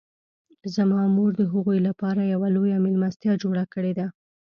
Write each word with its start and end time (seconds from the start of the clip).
زما 0.75 1.01
مور 1.15 1.31
د 1.37 1.41
هغوی 1.53 1.79
لپاره 1.87 2.21
یوه 2.33 2.47
لویه 2.55 2.77
میلمستیا 2.85 3.33
جوړه 3.43 3.63
کړې 3.73 3.93
ده 3.99 4.07